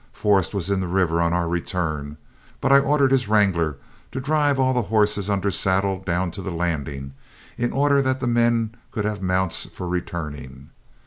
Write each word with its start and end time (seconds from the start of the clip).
Forrest 0.13 0.51
was 0.55 0.71
in 0.71 0.79
the 0.79 0.87
river 0.87 1.21
on 1.21 1.31
our 1.31 1.47
return, 1.47 2.17
but 2.59 2.71
I 2.71 2.79
ordered 2.79 3.11
his 3.11 3.27
wrangler 3.27 3.77
to 4.11 4.19
drive 4.19 4.59
all 4.59 4.73
the 4.73 4.81
horses 4.81 5.29
under 5.29 5.51
saddle 5.51 5.99
down 6.03 6.31
to 6.31 6.41
the 6.41 6.49
landing, 6.49 7.13
in 7.55 7.71
order 7.71 8.01
that 8.01 8.19
the 8.19 8.25
men 8.25 8.73
could 8.89 9.05
have 9.05 9.21
mounts 9.21 9.65
for 9.65 9.87
returning. 9.87 10.71